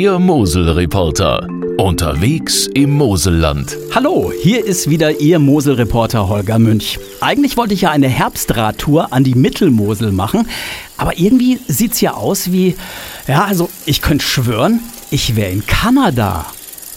[0.00, 1.48] Der Mosel-Reporter.
[1.76, 3.76] Unterwegs im Moselland.
[3.92, 7.00] Hallo, hier ist wieder Ihr Mosel-Reporter Holger Münch.
[7.20, 10.46] Eigentlich wollte ich ja eine Herbstradtour an die Mittelmosel machen,
[10.98, 12.76] aber irgendwie sieht's ja aus wie,
[13.26, 14.78] ja, also ich könnte schwören,
[15.10, 16.46] ich wäre in Kanada.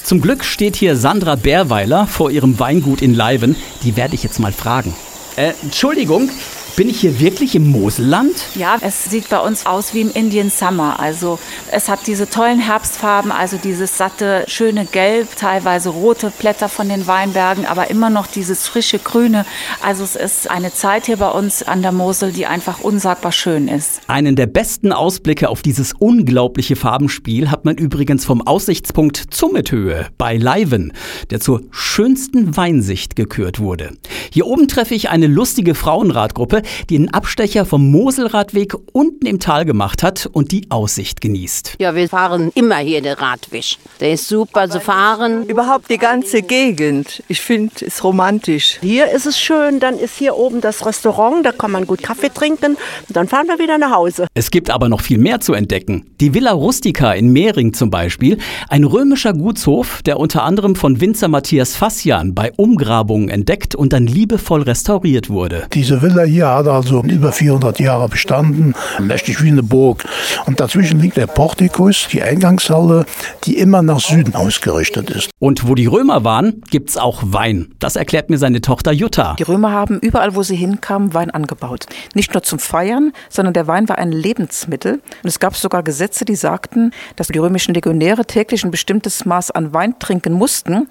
[0.03, 3.55] Zum Glück steht hier Sandra Bärweiler vor ihrem Weingut in Leiven.
[3.83, 4.93] Die werde ich jetzt mal fragen.
[5.37, 6.29] Äh, Entschuldigung,
[6.75, 8.33] bin ich hier wirklich im Moselland?
[8.55, 10.99] Ja, es sieht bei uns aus wie im Indian Summer.
[10.99, 11.39] Also
[11.71, 17.07] es hat diese tollen Herbstfarben, also dieses satte, schöne Gelb, teilweise rote Blätter von den
[17.07, 19.45] Weinbergen, aber immer noch dieses frische Grüne.
[19.81, 23.67] Also es ist eine Zeit hier bei uns an der Mosel, die einfach unsagbar schön
[23.67, 24.01] ist.
[24.07, 30.37] Einen der besten Ausblicke auf dieses unglaubliche Farbenspiel hat man übrigens vom Aussichtspunkt Zummethöhe bei
[30.37, 30.93] Leiven,
[31.29, 33.91] der zur schönsten Weinsicht gekürt wurde.
[34.31, 39.65] Hier oben treffe ich eine lustige Frauenradgruppe, die einen Abstecher vom Moselradweg unten im Tal
[39.65, 41.75] gemacht hat und die Aussicht genießt.
[41.79, 43.77] Ja, wir fahren immer hier den Radweg.
[43.99, 45.45] Der ist super zu fahren.
[45.45, 47.23] Überhaupt die ganze Gegend.
[47.27, 48.77] Ich finde es romantisch.
[48.81, 52.29] Hier ist es schön, dann ist hier oben das Restaurant, da kann man gut Kaffee
[52.29, 54.27] trinken und dann fahren wir wieder nach Hause.
[54.33, 56.05] Es gibt aber noch viel mehr zu entdecken.
[56.19, 58.37] Die Villa Rustica in Mehring zum Beispiel,
[58.69, 64.07] ein römischer Gutshof, der unter anderem von Winzer Matthias Fassian bei Umgrabungen entdeckt und dann
[64.07, 65.67] liebevoll restauriert wurde.
[65.73, 70.05] Diese Villa hier hat also über 400 Jahre bestanden, mächtig wie eine Burg.
[70.45, 73.05] Und dazwischen liegt der Portikus, die Eingangshalle,
[73.43, 75.29] die immer nach Süden ausgerichtet ist.
[75.39, 77.73] Und wo die Römer waren, gibt's auch Wein.
[77.79, 79.35] Das erklärt mir seine Tochter Jutta.
[79.39, 81.85] Die Römer haben überall, wo sie hinkamen, Wein angebaut.
[82.13, 84.93] Nicht nur zum Feiern, sondern der Wein war ein Lebensmittel.
[84.93, 89.51] Und es gab sogar Gesetze, die sagten, dass die römischen Legionäre täglich ein bestimmtes Maß
[89.51, 90.87] an Wein trinken mussten.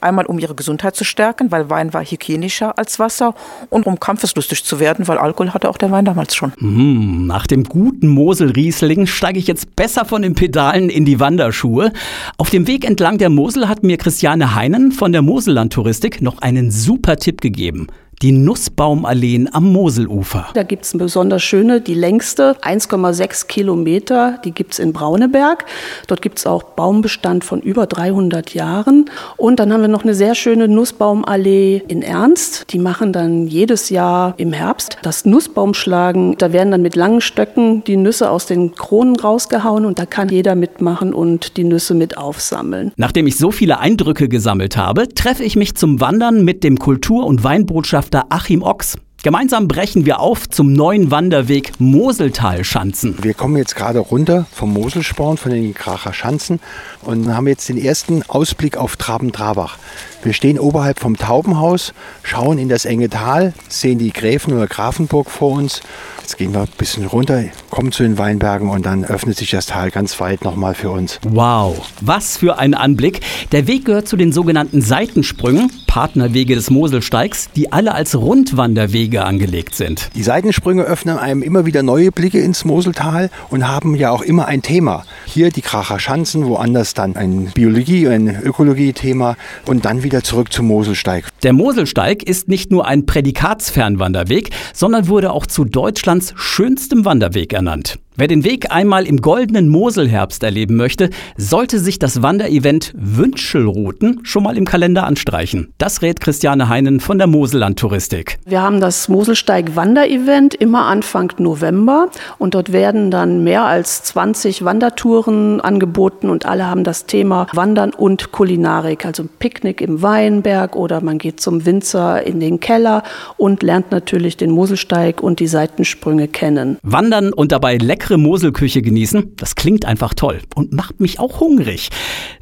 [0.00, 3.34] Einmal um ihre Gesundheit zu stärken, weil Wein war hygienischer als Wasser
[3.70, 6.52] und um kampfeslustig zu werden, weil Alkohol hatte auch der Wein damals schon.
[6.58, 11.92] Mmh, nach dem guten Mosel-Riesling steige ich jetzt besser von den Pedalen in die Wanderschuhe.
[12.38, 16.70] Auf dem Weg entlang der Mosel hat mir Christiane Heinen von der Moselland-Touristik noch einen
[16.70, 17.88] super Tipp gegeben
[18.22, 20.48] die Nussbaumalleen am Moselufer.
[20.54, 25.64] Da gibt es eine besonders schöne, die längste, 1,6 Kilometer, die gibt es in Brauneberg.
[26.06, 29.10] Dort gibt es auch Baumbestand von über 300 Jahren.
[29.36, 32.72] Und dann haben wir noch eine sehr schöne Nussbaumallee in Ernst.
[32.72, 36.36] Die machen dann jedes Jahr im Herbst das Nussbaumschlagen.
[36.38, 40.28] Da werden dann mit langen Stöcken die Nüsse aus den Kronen rausgehauen und da kann
[40.28, 42.92] jeder mitmachen und die Nüsse mit aufsammeln.
[42.96, 47.26] Nachdem ich so viele Eindrücke gesammelt habe, treffe ich mich zum Wandern mit dem Kultur-
[47.26, 48.98] und Weinbotschafter Botschafter Achim Ochs.
[49.22, 53.16] Gemeinsam brechen wir auf zum neuen Wanderweg Moseltal-Schanzen.
[53.22, 56.60] Wir kommen jetzt gerade runter vom Moselsporn, von den Kracher Schanzen
[57.02, 59.78] und haben jetzt den ersten Ausblick auf Traben-Trabach.
[60.24, 61.92] Wir stehen oberhalb vom Taubenhaus,
[62.22, 65.82] schauen in das enge Tal, sehen die Gräfen oder Grafenburg vor uns.
[66.22, 69.66] Jetzt gehen wir ein bisschen runter, kommen zu den Weinbergen und dann öffnet sich das
[69.66, 71.20] Tal ganz weit nochmal für uns.
[71.28, 73.20] Wow, was für ein Anblick.
[73.52, 79.74] Der Weg gehört zu den sogenannten Seitensprüngen, Partnerwege des Moselsteigs, die alle als Rundwanderwege angelegt
[79.74, 80.08] sind.
[80.16, 84.46] Die Seitensprünge öffnen einem immer wieder neue Blicke ins Moseltal und haben ja auch immer
[84.46, 85.04] ein Thema.
[85.26, 89.36] Hier die Kracher Schanzen, woanders dann ein Biologie- ein Ökologie-Thema
[89.66, 91.28] und dann wieder zurück zum Moselsteig.
[91.42, 97.98] Der Moselsteig ist nicht nur ein Prädikatsfernwanderweg, sondern wurde auch zu Deutschlands schönstem Wanderweg ernannt.
[98.16, 104.44] Wer den Weg einmal im goldenen Moselherbst erleben möchte, sollte sich das Wanderevent Wünschelrouten schon
[104.44, 105.74] mal im Kalender anstreichen.
[105.78, 108.38] Das rät Christiane Heinen von der Moselland Touristik.
[108.46, 112.08] Wir haben das Moselsteig Wanderevent immer Anfang November
[112.38, 117.90] und dort werden dann mehr als 20 Wandertouren angeboten und alle haben das Thema Wandern
[117.90, 123.02] und Kulinarik, also Picknick im Weinberg oder man geht zum Winzer in den Keller
[123.38, 126.78] und lernt natürlich den Moselsteig und die Seitensprünge kennen.
[126.84, 131.40] Wandern und dabei lecker leckere Moselküche genießen, das klingt einfach toll und macht mich auch
[131.40, 131.88] hungrig.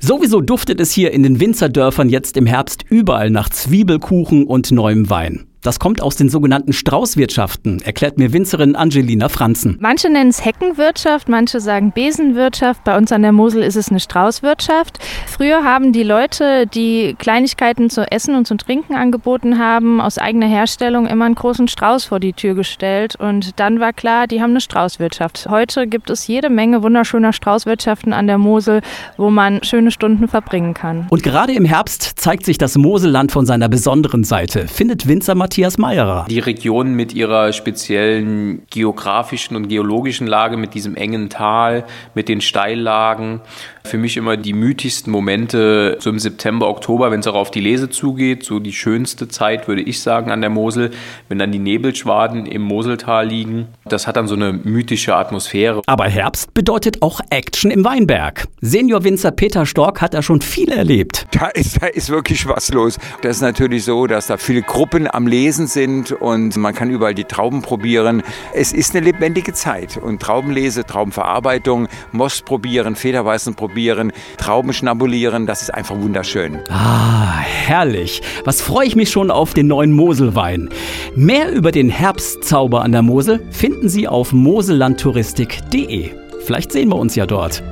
[0.01, 5.09] Sowieso duftet es hier in den Winzerdörfern jetzt im Herbst überall nach Zwiebelkuchen und neuem
[5.09, 5.52] Wein.
[5.63, 9.77] Das kommt aus den sogenannten Straußwirtschaften, erklärt mir Winzerin Angelina Franzen.
[9.79, 12.83] Manche nennen es Heckenwirtschaft, manche sagen Besenwirtschaft.
[12.83, 14.99] Bei uns an der Mosel ist es eine Straußwirtschaft.
[15.29, 20.49] Früher haben die Leute, die Kleinigkeiten zu essen und zu trinken angeboten haben, aus eigener
[20.49, 23.15] Herstellung immer einen großen Strauß vor die Tür gestellt.
[23.15, 25.47] Und dann war klar, die haben eine Straußwirtschaft.
[25.49, 28.81] Heute gibt es jede Menge wunderschöner Straußwirtschaften an der Mosel,
[29.17, 31.07] wo man schöne Stunden verbringen kann.
[31.09, 35.77] Und gerade im Herbst zeigt sich das Moselland von seiner besonderen Seite, findet Winzer Matthias
[35.77, 36.25] Meierer.
[36.31, 41.85] Die Region mit ihrer speziellen geografischen und geologischen Lage, mit diesem engen Tal,
[42.15, 43.43] mit den Steillagen,
[43.85, 47.61] Für mich immer die mythischsten Momente so im September, Oktober, wenn es auch auf die
[47.61, 48.45] Lese zugeht.
[48.45, 50.91] So die schönste Zeit, würde ich sagen, an der Mosel,
[51.29, 53.69] wenn dann die Nebelschwaden im Moseltal liegen.
[53.85, 55.83] Das hat dann so eine mythische Atmosphäre.
[55.87, 58.47] Aber Herbst bedeutet auch Action im Weinberg.
[58.61, 61.27] Senior-Winzer Peter Stork hat da schon viel erlebt.
[61.33, 62.99] Da ist, da ist wirklich was los.
[63.23, 67.15] Das ist natürlich so, dass da viele Gruppen am Lesen sind und man kann überall
[67.15, 68.23] die Trauben probieren.
[68.55, 75.63] Es ist eine lebendige Zeit und Traubenlese, Traubenverarbeitung, Most probieren, Federweißen probieren, Trauben schnabulieren, das
[75.63, 76.59] ist einfach wunderschön.
[76.69, 78.21] Ah, herrlich.
[78.45, 80.69] Was freue ich mich schon auf den neuen Moselwein.
[81.17, 86.11] Mehr über den Herbstzauber an der Mosel finden Sie auf mosellandtouristik.de.
[86.45, 87.63] Vielleicht sehen wir uns ja dort.